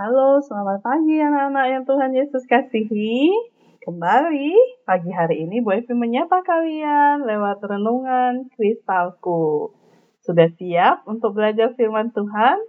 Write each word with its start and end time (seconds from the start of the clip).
Halo, 0.00 0.40
selamat 0.40 0.80
pagi 0.80 1.20
anak-anak 1.20 1.66
yang 1.68 1.84
Tuhan 1.84 2.16
Yesus 2.16 2.48
kasihi. 2.48 3.36
Kembali 3.84 4.80
pagi 4.88 5.12
hari 5.12 5.44
ini 5.44 5.60
Bu 5.60 5.76
Evi 5.76 5.92
menyapa 5.92 6.40
kalian 6.40 7.28
lewat 7.28 7.60
renungan 7.60 8.48
kristalku. 8.56 9.76
Sudah 10.24 10.48
siap 10.56 11.04
untuk 11.04 11.36
belajar 11.36 11.76
firman 11.76 12.16
Tuhan? 12.16 12.64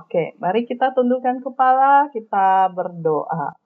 Oke, 0.00 0.32
mari 0.40 0.64
kita 0.64 0.96
tundukkan 0.96 1.44
kepala, 1.44 2.08
kita 2.16 2.72
berdoa. 2.72 3.60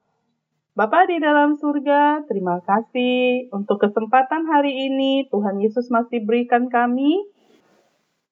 Bapa 0.75 1.07
di 1.07 1.22
dalam 1.22 1.54
surga, 1.62 2.27
terima 2.27 2.59
kasih 2.59 3.54
untuk 3.54 3.86
kesempatan 3.86 4.50
hari 4.50 4.91
ini 4.91 5.30
Tuhan 5.30 5.62
Yesus 5.62 5.95
masih 5.95 6.27
berikan 6.27 6.66
kami 6.66 7.22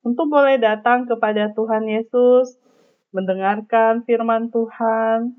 untuk 0.02 0.26
boleh 0.26 0.58
datang 0.58 1.06
kepada 1.06 1.54
Tuhan 1.54 1.86
Yesus 1.86 2.58
mendengarkan 3.12 4.04
firman 4.04 4.52
Tuhan. 4.52 5.38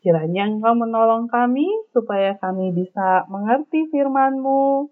Kiranya 0.00 0.48
Engkau 0.48 0.72
menolong 0.72 1.28
kami 1.28 1.68
supaya 1.92 2.32
kami 2.40 2.72
bisa 2.72 3.28
mengerti 3.28 3.84
firman-Mu. 3.92 4.88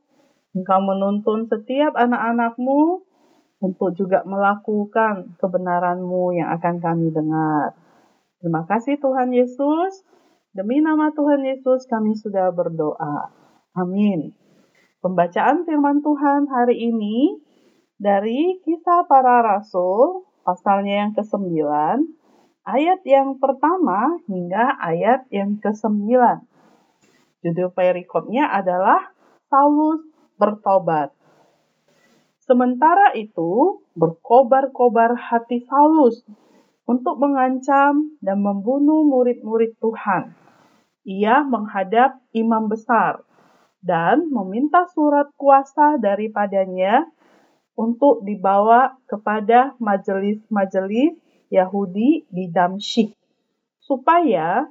Engkau 0.52 0.80
menuntun 0.84 1.48
setiap 1.48 1.96
anak-anak-Mu 1.96 3.08
untuk 3.64 3.96
juga 3.96 4.22
melakukan 4.28 5.34
kebenaran-Mu 5.40 6.36
yang 6.36 6.52
akan 6.60 6.76
kami 6.78 7.08
dengar. 7.08 7.72
Terima 8.38 8.68
kasih 8.68 9.00
Tuhan 9.00 9.32
Yesus. 9.32 10.04
Demi 10.52 10.84
nama 10.84 11.10
Tuhan 11.16 11.42
Yesus 11.42 11.88
kami 11.88 12.12
sudah 12.14 12.52
berdoa. 12.52 13.32
Amin. 13.74 14.34
Pembacaan 14.98 15.62
firman 15.62 16.02
Tuhan 16.02 16.50
hari 16.50 16.90
ini 16.90 17.38
dari 17.98 18.58
kisah 18.62 19.06
para 19.06 19.42
rasul, 19.42 20.26
pasalnya 20.42 21.06
yang 21.06 21.12
ke-9, 21.14 21.54
ayat 22.68 23.00
yang 23.08 23.40
pertama 23.40 24.20
hingga 24.28 24.76
ayat 24.76 25.24
yang 25.32 25.56
ke-9. 25.56 26.04
Judul 27.40 27.72
perikopnya 27.72 28.52
adalah 28.52 29.08
Saulus 29.48 30.04
bertobat. 30.36 31.16
Sementara 32.44 33.16
itu, 33.16 33.80
berkobar-kobar 33.96 35.16
hati 35.16 35.64
Saulus 35.64 36.20
untuk 36.84 37.16
mengancam 37.20 38.16
dan 38.20 38.40
membunuh 38.40 39.04
murid-murid 39.04 39.76
Tuhan. 39.80 40.32
Ia 41.08 41.44
menghadap 41.44 42.20
imam 42.36 42.68
besar 42.68 43.24
dan 43.80 44.28
meminta 44.28 44.84
surat 44.92 45.32
kuasa 45.36 45.96
daripadanya 46.00 47.08
untuk 47.78 48.24
dibawa 48.26 48.96
kepada 49.06 49.76
majelis-majelis 49.80 51.16
Yahudi 51.48 52.28
di 52.28 52.44
Damsyik, 52.52 53.16
supaya 53.80 54.68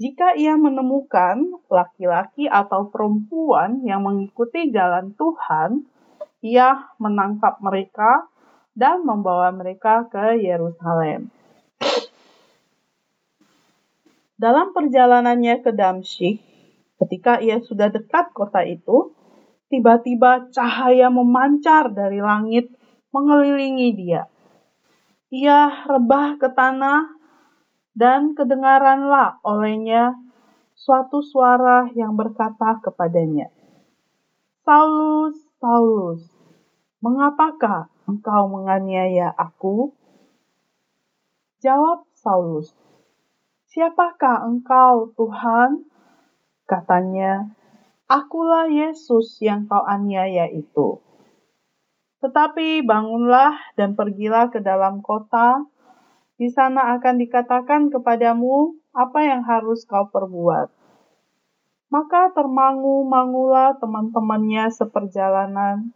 jika 0.00 0.32
ia 0.32 0.56
menemukan 0.56 1.60
laki-laki 1.68 2.48
atau 2.48 2.88
perempuan 2.88 3.84
yang 3.84 4.00
mengikuti 4.00 4.72
jalan 4.72 5.12
Tuhan, 5.12 5.84
ia 6.40 6.88
menangkap 6.96 7.60
mereka 7.60 8.24
dan 8.72 9.04
membawa 9.04 9.52
mereka 9.52 10.08
ke 10.08 10.40
Yerusalem. 10.40 11.28
Dalam 14.40 14.72
perjalanannya 14.72 15.60
ke 15.60 15.68
Damsyik, 15.76 16.40
ketika 16.96 17.44
ia 17.44 17.60
sudah 17.60 17.92
dekat 17.92 18.32
kota 18.32 18.64
itu, 18.64 19.12
tiba-tiba 19.68 20.48
cahaya 20.48 21.12
memancar 21.12 21.92
dari 21.92 22.24
langit 22.24 22.72
mengelilingi 23.12 23.92
dia 23.92 24.24
ia 25.30 25.86
rebah 25.86 26.36
ke 26.42 26.50
tanah, 26.50 27.06
dan 27.94 28.34
kedengaranlah 28.34 29.38
olehnya 29.46 30.18
suatu 30.74 31.22
suara 31.22 31.86
yang 31.94 32.18
berkata 32.18 32.82
kepadanya, 32.82 33.50
Saulus, 34.66 35.38
Saulus, 35.62 36.22
mengapakah 36.98 37.90
engkau 38.10 38.50
menganiaya 38.50 39.30
aku? 39.34 39.94
Jawab 41.62 42.06
Saulus, 42.16 42.74
siapakah 43.70 44.46
engkau 44.50 45.14
Tuhan? 45.14 45.86
Katanya, 46.66 47.50
akulah 48.10 48.70
Yesus 48.70 49.38
yang 49.42 49.66
kau 49.66 49.82
aniaya 49.82 50.50
itu. 50.50 51.09
Tetapi 52.20 52.84
bangunlah 52.84 53.56
dan 53.80 53.96
pergilah 53.96 54.52
ke 54.52 54.60
dalam 54.60 55.00
kota. 55.00 55.64
Di 56.36 56.52
sana 56.52 56.96
akan 56.96 57.20
dikatakan 57.20 57.88
kepadamu 57.92 58.76
apa 58.92 59.24
yang 59.24 59.44
harus 59.44 59.84
kau 59.88 60.08
perbuat. 60.08 60.68
Maka 61.90 62.32
termangu-mangulah 62.36 63.76
teman-temannya 63.80 64.68
seperjalanan. 64.72 65.92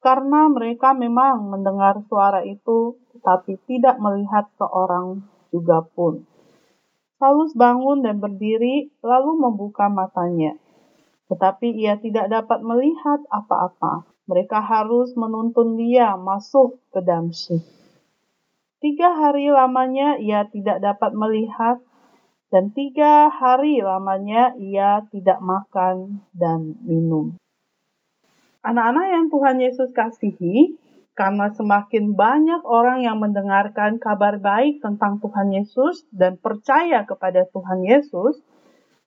Karena 0.00 0.46
mereka 0.46 0.94
memang 0.94 1.50
mendengar 1.50 1.98
suara 2.06 2.44
itu, 2.46 3.00
tetapi 3.16 3.58
tidak 3.66 3.98
melihat 3.98 4.46
seorang 4.60 5.24
juga 5.50 5.82
pun. 5.82 6.24
Saulus 7.16 7.56
bangun 7.56 8.04
dan 8.04 8.20
berdiri, 8.20 8.92
lalu 9.02 9.40
membuka 9.40 9.88
matanya. 9.88 10.54
Tetapi 11.32 11.74
ia 11.74 11.98
tidak 11.98 12.30
dapat 12.30 12.62
melihat 12.62 13.24
apa-apa 13.32 14.15
mereka 14.26 14.58
harus 14.58 15.14
menuntun 15.14 15.78
dia 15.78 16.18
masuk 16.18 16.82
ke 16.90 17.00
Damsyik. 17.00 17.62
Tiga 18.82 19.14
hari 19.16 19.48
lamanya 19.48 20.20
ia 20.20 20.44
tidak 20.50 20.84
dapat 20.84 21.16
melihat, 21.16 21.80
dan 22.52 22.70
tiga 22.70 23.32
hari 23.32 23.80
lamanya 23.80 24.54
ia 24.60 25.02
tidak 25.10 25.40
makan 25.42 26.22
dan 26.36 26.76
minum. 26.84 27.34
Anak-anak 28.66 29.06
yang 29.10 29.26
Tuhan 29.30 29.56
Yesus 29.62 29.90
kasihi, 29.94 30.74
karena 31.16 31.48
semakin 31.54 32.12
banyak 32.12 32.60
orang 32.68 33.00
yang 33.00 33.16
mendengarkan 33.16 33.96
kabar 33.96 34.36
baik 34.36 34.84
tentang 34.84 35.16
Tuhan 35.24 35.48
Yesus 35.54 36.04
dan 36.12 36.36
percaya 36.36 37.08
kepada 37.08 37.48
Tuhan 37.48 37.80
Yesus, 37.88 38.36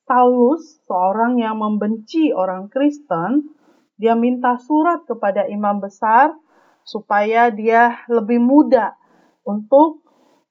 Saulus, 0.10 0.82
seorang 0.90 1.38
yang 1.38 1.62
membenci 1.62 2.34
orang 2.34 2.66
Kristen, 2.74 3.54
dia 4.00 4.16
minta 4.16 4.56
surat 4.56 5.04
kepada 5.04 5.46
imam 5.52 5.84
besar 5.84 6.32
supaya 6.88 7.52
dia 7.52 8.02
lebih 8.08 8.40
mudah 8.40 8.96
untuk 9.44 10.02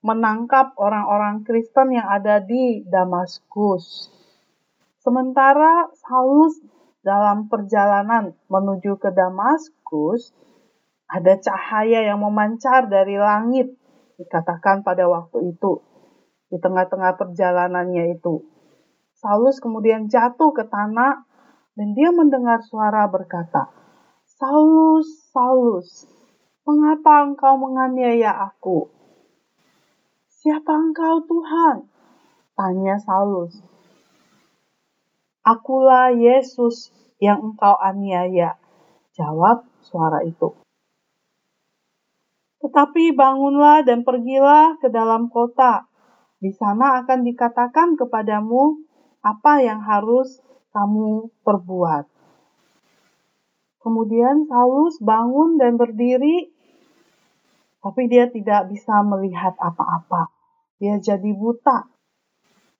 menangkap 0.04 0.76
orang-orang 0.78 1.42
Kristen 1.42 1.96
yang 1.96 2.06
ada 2.06 2.38
di 2.38 2.84
Damaskus. 2.86 4.12
Sementara 5.02 5.90
Saulus 5.96 6.60
dalam 7.02 7.48
perjalanan 7.48 8.36
menuju 8.46 9.00
ke 9.00 9.10
Damaskus, 9.10 10.36
ada 11.08 11.40
cahaya 11.40 12.04
yang 12.04 12.20
memancar 12.20 12.86
dari 12.86 13.16
langit, 13.16 13.72
dikatakan 14.20 14.84
pada 14.84 15.08
waktu 15.08 15.56
itu, 15.56 15.80
di 16.52 16.60
tengah-tengah 16.60 17.16
perjalanannya 17.16 18.12
itu. 18.12 18.44
Saulus 19.18 19.58
kemudian 19.58 20.06
jatuh 20.06 20.52
ke 20.54 20.68
tanah 20.68 21.27
dan 21.78 21.94
dia 21.94 22.10
mendengar 22.10 22.58
suara 22.66 23.06
berkata, 23.06 23.70
Saulus, 24.26 25.30
Saulus, 25.30 26.10
mengapa 26.66 27.22
engkau 27.22 27.54
menganiaya 27.54 28.34
aku? 28.50 28.90
Siapa 30.26 30.74
engkau 30.74 31.22
Tuhan? 31.22 31.86
Tanya 32.58 32.98
Saulus. 32.98 33.62
Akulah 35.46 36.10
Yesus 36.10 36.90
yang 37.22 37.54
engkau 37.54 37.78
aniaya. 37.78 38.58
Jawab 39.14 39.62
suara 39.78 40.26
itu. 40.26 40.58
Tetapi 42.58 43.14
bangunlah 43.14 43.86
dan 43.86 44.02
pergilah 44.02 44.82
ke 44.82 44.90
dalam 44.90 45.30
kota. 45.30 45.86
Di 46.42 46.50
sana 46.50 47.02
akan 47.02 47.22
dikatakan 47.22 47.94
kepadamu 47.94 48.82
apa 49.22 49.62
yang 49.62 49.78
harus 49.82 50.42
kamu 50.72 51.32
perbuat. 51.42 52.04
Kemudian 53.78 54.44
Saulus 54.50 54.98
bangun 55.00 55.56
dan 55.56 55.78
berdiri, 55.78 56.50
tapi 57.78 58.10
dia 58.10 58.28
tidak 58.28 58.68
bisa 58.68 59.00
melihat 59.06 59.54
apa-apa. 59.56 60.28
Dia 60.82 60.98
jadi 60.98 61.30
buta. 61.32 61.88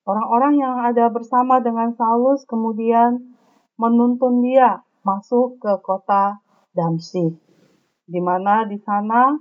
Orang-orang 0.09 0.59
yang 0.59 0.81
ada 0.81 1.13
bersama 1.13 1.61
dengan 1.61 1.93
Saulus 1.95 2.45
kemudian 2.49 3.37
menuntun 3.79 4.41
dia 4.43 4.83
masuk 5.07 5.61
ke 5.63 5.73
kota 5.85 6.43
Damsyik, 6.75 7.37
di 8.09 8.21
mana 8.21 8.67
di 8.67 8.81
sana 8.83 9.37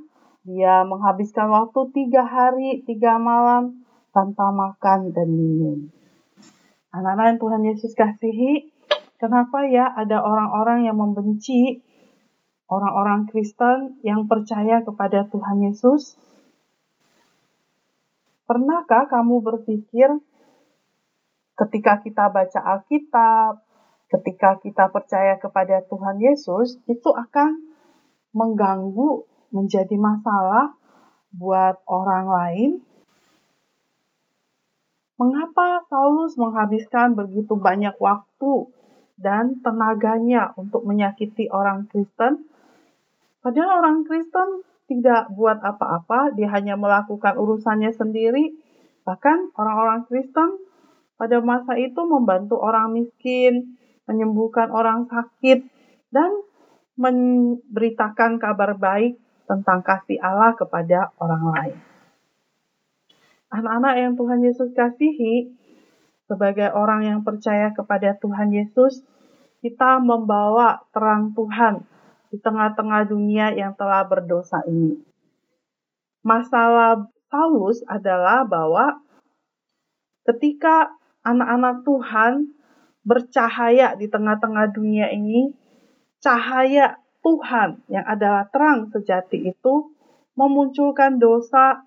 dia 0.48 0.88
menghabiskan 0.88 1.52
waktu 1.52 1.92
tiga 1.92 2.24
hari, 2.24 2.84
tiga 2.88 3.20
malam 3.20 3.84
tanpa 4.16 4.52
makan 4.56 5.12
dan 5.12 5.28
minum. 5.28 5.92
Anak-anak 6.98 7.26
yang 7.30 7.40
Tuhan 7.46 7.62
Yesus 7.62 7.94
kasihi, 7.94 8.74
kenapa 9.22 9.70
ya 9.70 9.86
ada 9.86 10.18
orang-orang 10.18 10.90
yang 10.90 10.98
membenci 10.98 11.86
orang-orang 12.66 13.30
Kristen 13.30 14.02
yang 14.02 14.26
percaya 14.26 14.82
kepada 14.82 15.30
Tuhan 15.30 15.62
Yesus? 15.62 16.18
Pernahkah 18.50 19.06
kamu 19.14 19.46
berpikir 19.46 20.10
ketika 21.54 22.02
kita 22.02 22.34
baca 22.34 22.60
Alkitab, 22.66 23.62
ketika 24.10 24.58
kita 24.58 24.90
percaya 24.90 25.38
kepada 25.38 25.86
Tuhan 25.86 26.18
Yesus, 26.18 26.82
itu 26.90 27.14
akan 27.14 27.62
mengganggu, 28.34 29.22
menjadi 29.54 29.94
masalah 30.02 30.74
buat 31.30 31.78
orang 31.86 32.26
lain? 32.26 32.87
Mengapa 35.18 35.82
Saulus 35.90 36.38
menghabiskan 36.38 37.18
begitu 37.18 37.58
banyak 37.58 37.98
waktu 37.98 38.70
dan 39.18 39.58
tenaganya 39.66 40.54
untuk 40.54 40.86
menyakiti 40.86 41.50
orang 41.50 41.90
Kristen? 41.90 42.46
Padahal 43.42 43.82
orang 43.82 44.06
Kristen 44.06 44.62
tidak 44.86 45.34
buat 45.34 45.58
apa-apa, 45.58 46.38
dia 46.38 46.54
hanya 46.54 46.78
melakukan 46.78 47.34
urusannya 47.34 47.90
sendiri. 47.98 48.62
Bahkan 49.10 49.58
orang-orang 49.58 50.06
Kristen 50.06 50.62
pada 51.18 51.42
masa 51.42 51.74
itu 51.82 51.98
membantu 52.06 52.62
orang 52.62 52.94
miskin, 52.94 53.74
menyembuhkan 54.06 54.70
orang 54.70 55.10
sakit, 55.10 55.66
dan 56.14 56.30
memberitakan 56.94 58.38
kabar 58.38 58.78
baik 58.78 59.18
tentang 59.50 59.82
kasih 59.82 60.22
Allah 60.22 60.54
kepada 60.54 61.10
orang 61.18 61.44
lain. 61.58 61.97
Anak-anak 63.48 63.96
yang 63.96 64.14
Tuhan 64.20 64.40
Yesus 64.44 64.70
kasihi, 64.76 65.56
sebagai 66.28 66.76
orang 66.76 67.08
yang 67.08 67.20
percaya 67.24 67.72
kepada 67.72 68.20
Tuhan 68.20 68.52
Yesus, 68.52 69.04
kita 69.64 70.04
membawa 70.04 70.84
terang 70.92 71.32
Tuhan 71.32 71.88
di 72.28 72.38
tengah-tengah 72.44 73.08
dunia 73.08 73.56
yang 73.56 73.72
telah 73.80 74.04
berdosa 74.04 74.60
ini. 74.68 75.00
Masalah 76.28 77.08
Paulus 77.32 77.80
adalah 77.88 78.44
bahwa 78.44 79.00
ketika 80.28 80.92
anak-anak 81.24 81.88
Tuhan 81.88 82.34
bercahaya 83.08 83.96
di 83.96 84.12
tengah-tengah 84.12 84.76
dunia 84.76 85.08
ini, 85.16 85.56
cahaya 86.20 87.00
Tuhan 87.24 87.88
yang 87.88 88.04
adalah 88.04 88.52
terang 88.52 88.92
sejati 88.92 89.48
itu 89.48 89.96
memunculkan 90.36 91.16
dosa, 91.16 91.87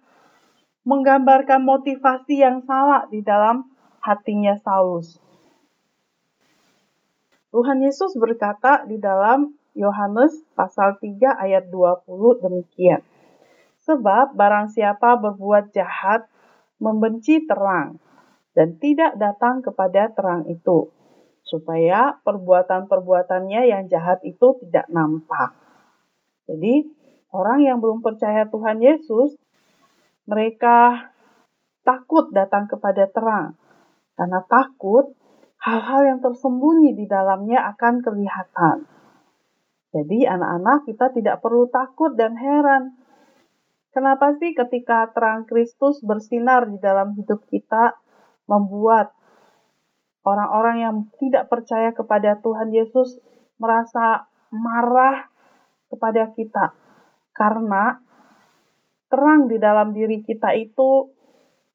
menggambarkan 0.84 1.60
motivasi 1.60 2.40
yang 2.40 2.64
salah 2.64 3.04
di 3.12 3.20
dalam 3.20 3.68
hatinya 4.00 4.56
Saulus. 4.60 5.20
Tuhan 7.50 7.82
Yesus 7.82 8.14
berkata 8.16 8.86
di 8.86 8.96
dalam 8.96 9.58
Yohanes 9.74 10.46
pasal 10.54 10.98
3 11.02 11.34
ayat 11.34 11.68
20 11.68 12.42
demikian. 12.46 13.02
Sebab 13.82 14.38
barang 14.38 14.70
siapa 14.70 15.18
berbuat 15.18 15.74
jahat 15.74 16.30
membenci 16.78 17.42
terang 17.44 17.98
dan 18.54 18.78
tidak 18.78 19.18
datang 19.18 19.64
kepada 19.64 20.12
terang 20.14 20.46
itu 20.46 20.90
supaya 21.42 22.22
perbuatan-perbuatannya 22.22 23.66
yang 23.66 23.90
jahat 23.90 24.22
itu 24.22 24.54
tidak 24.62 24.86
nampak. 24.86 25.50
Jadi, 26.46 26.86
orang 27.34 27.66
yang 27.66 27.82
belum 27.82 28.06
percaya 28.06 28.46
Tuhan 28.46 28.78
Yesus, 28.78 29.34
mereka 30.30 31.10
takut 31.82 32.30
datang 32.30 32.70
kepada 32.70 33.10
terang. 33.10 33.58
Karena 34.14 34.38
takut 34.46 35.10
hal-hal 35.58 36.06
yang 36.06 36.20
tersembunyi 36.22 36.94
di 36.94 37.10
dalamnya 37.10 37.66
akan 37.74 37.98
kelihatan. 37.98 38.86
Jadi 39.90 40.22
anak-anak 40.22 40.86
kita 40.86 41.10
tidak 41.10 41.42
perlu 41.42 41.66
takut 41.66 42.14
dan 42.14 42.38
heran. 42.38 42.94
Kenapa 43.90 44.38
sih 44.38 44.54
ketika 44.54 45.10
terang 45.10 45.50
Kristus 45.50 45.98
bersinar 46.06 46.70
di 46.70 46.78
dalam 46.78 47.18
hidup 47.18 47.42
kita 47.50 47.98
membuat 48.46 49.10
orang-orang 50.22 50.76
yang 50.78 50.96
tidak 51.18 51.50
percaya 51.50 51.90
kepada 51.90 52.38
Tuhan 52.38 52.70
Yesus 52.70 53.18
merasa 53.58 54.30
marah 54.54 55.26
kepada 55.90 56.30
kita? 56.38 56.70
Karena 57.34 57.98
terang 59.10 59.50
di 59.50 59.58
dalam 59.58 59.90
diri 59.90 60.22
kita 60.22 60.54
itu 60.54 61.10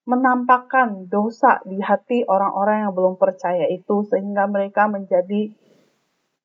menampakkan 0.07 1.11
dosa 1.11 1.59
di 1.67 1.81
hati 1.83 2.23
orang-orang 2.23 2.87
yang 2.87 2.93
belum 2.95 3.19
percaya 3.19 3.67
itu 3.67 4.05
sehingga 4.07 4.47
mereka 4.47 4.87
menjadi 4.87 5.51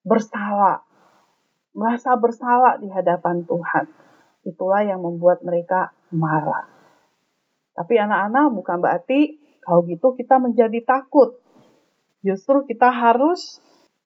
bersalah 0.03 0.91
merasa 1.75 2.19
bersalah 2.19 2.79
di 2.83 2.89
hadapan 2.91 3.47
Tuhan. 3.47 3.85
Itulah 4.47 4.83
yang 4.83 5.05
membuat 5.05 5.45
mereka 5.45 5.93
marah. 6.11 6.67
Tapi 7.77 7.95
anak-anak 7.97 8.51
bukan 8.57 8.79
berarti 8.83 9.39
kalau 9.63 9.85
gitu 9.87 10.17
kita 10.17 10.41
menjadi 10.41 10.81
takut. 10.83 11.39
Justru 12.21 12.67
kita 12.69 12.93
harus 12.93 13.61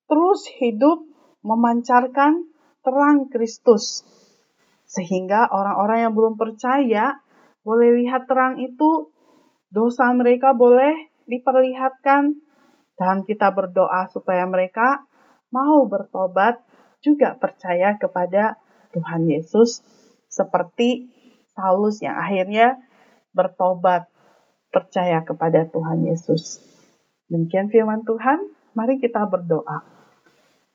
terus 0.07 0.47
hidup 0.61 1.03
memancarkan 1.43 2.47
terang 2.85 3.31
Kristus. 3.33 4.05
Sehingga 4.85 5.49
orang-orang 5.49 6.09
yang 6.09 6.13
belum 6.13 6.35
percaya 6.37 7.19
boleh 7.65 8.05
lihat 8.05 8.29
terang 8.29 8.61
itu, 8.61 9.11
dosa 9.73 10.13
mereka 10.13 10.53
boleh 10.53 10.93
diperlihatkan, 11.25 12.37
dan 12.95 13.27
kita 13.27 13.51
berdoa 13.51 14.07
supaya 14.13 14.47
mereka 14.47 15.03
mau 15.51 15.83
bertobat 15.89 16.63
juga 17.03 17.35
percaya 17.35 17.99
kepada 17.99 18.61
Tuhan 18.95 19.27
Yesus 19.27 19.83
seperti 20.31 21.11
Saulus 21.55 22.03
yang 22.03 22.19
akhirnya 22.19 22.79
bertobat 23.35 24.11
percaya 24.71 25.23
kepada 25.23 25.67
Tuhan 25.71 26.07
Yesus. 26.07 26.59
Demikian 27.31 27.71
firman 27.71 28.03
Tuhan, 28.03 28.51
mari 28.75 28.99
kita 28.99 29.27
berdoa. 29.27 29.87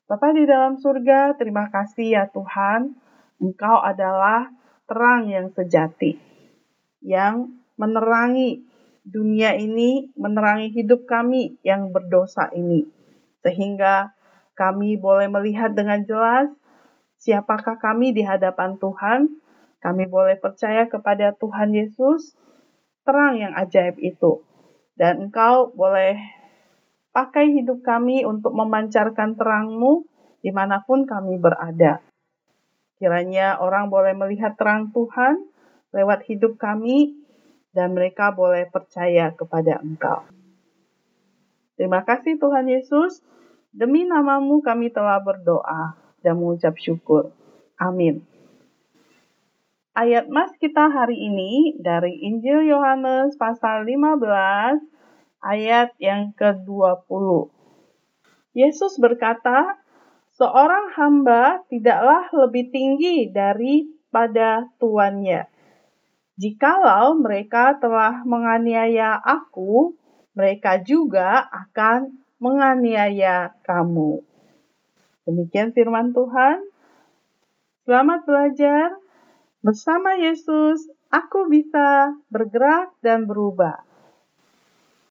Bapa 0.07 0.33
di 0.33 0.47
dalam 0.47 0.79
surga, 0.79 1.35
terima 1.35 1.67
kasih 1.69 2.17
ya 2.17 2.23
Tuhan, 2.31 2.95
Engkau 3.39 3.79
adalah 3.79 4.51
terang 4.83 5.31
yang 5.31 5.47
sejati, 5.55 6.19
yang 6.99 7.55
menerangi 7.79 8.67
dunia 9.07 9.55
ini, 9.55 10.11
menerangi 10.19 10.75
hidup 10.75 11.07
kami 11.07 11.55
yang 11.63 11.95
berdosa 11.95 12.51
ini. 12.51 12.83
Sehingga 13.39 14.11
kami 14.59 14.99
boleh 14.99 15.31
melihat 15.31 15.71
dengan 15.71 16.03
jelas 16.03 16.51
siapakah 17.19 17.79
kami 17.79 18.11
di 18.11 18.27
hadapan 18.27 18.75
Tuhan. 18.75 19.39
Kami 19.79 20.11
boleh 20.11 20.35
percaya 20.35 20.91
kepada 20.91 21.31
Tuhan 21.39 21.71
Yesus, 21.71 22.35
terang 23.07 23.39
yang 23.39 23.55
ajaib 23.55 23.95
itu. 24.03 24.43
Dan 24.99 25.31
engkau 25.31 25.71
boleh 25.71 26.19
pakai 27.15 27.55
hidup 27.55 27.79
kami 27.87 28.27
untuk 28.27 28.51
memancarkan 28.51 29.39
terangmu 29.39 30.03
di 30.43 30.51
mana 30.51 30.83
pun 30.83 31.07
kami 31.07 31.39
berada. 31.39 32.03
Kiranya 32.99 33.55
orang 33.63 33.87
boleh 33.87 34.11
melihat 34.11 34.59
terang 34.59 34.91
Tuhan 34.91 35.47
lewat 35.95 36.27
hidup 36.27 36.59
kami 36.59 37.15
dan 37.71 37.95
mereka 37.95 38.35
boleh 38.35 38.67
percaya 38.67 39.31
kepada 39.31 39.79
Engkau. 39.79 40.27
Terima 41.79 42.03
kasih 42.03 42.35
Tuhan 42.35 42.67
Yesus. 42.67 43.23
Demi 43.71 44.03
namamu 44.03 44.59
kami 44.59 44.91
telah 44.91 45.23
berdoa 45.23 45.95
dan 46.19 46.35
mengucap 46.35 46.75
syukur. 46.75 47.31
Amin. 47.79 48.27
Ayat 49.95 50.27
mas 50.27 50.51
kita 50.59 50.91
hari 50.91 51.15
ini 51.15 51.79
dari 51.79 52.19
Injil 52.19 52.67
Yohanes 52.67 53.39
pasal 53.39 53.87
15 53.87 54.27
ayat 55.39 55.95
yang 56.03 56.35
ke-20. 56.35 57.47
Yesus 58.51 58.99
berkata, 58.99 59.78
seorang 60.39 60.95
hamba 60.95 61.67
tidaklah 61.67 62.31
lebih 62.31 62.71
tinggi 62.71 63.27
daripada 63.27 64.71
tuannya. 64.79 65.51
Jikalau 66.39 67.19
mereka 67.19 67.75
telah 67.83 68.23
menganiaya 68.23 69.19
aku, 69.19 69.99
mereka 70.31 70.79
juga 70.79 71.43
akan 71.51 72.15
menganiaya 72.39 73.51
kamu. 73.67 74.23
Demikian 75.27 75.75
firman 75.75 76.15
Tuhan. 76.15 76.63
Selamat 77.83 78.23
belajar. 78.23 78.95
Bersama 79.59 80.15
Yesus, 80.15 80.87
aku 81.11 81.51
bisa 81.51 82.15
bergerak 82.31 82.95
dan 83.03 83.27
berubah. 83.27 83.88